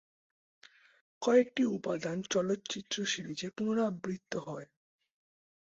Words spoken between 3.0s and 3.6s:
সিরিজে